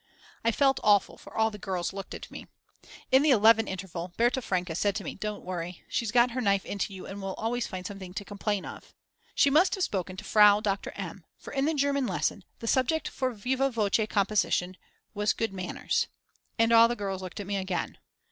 [0.43, 2.47] I felt awful for all the girls looked at me.
[3.11, 6.65] In the 11 interval Berta Franke said to me: Don't worry, she's got her knife
[6.65, 8.95] into you and will always find something to complain of.
[9.35, 13.09] She must have spoken to Frau Doktor M., for in the German lesson the subject
[13.09, 14.75] for viva voce composition
[15.13, 16.07] was Good Manners.
[16.57, 17.99] And all the girls looked at me again.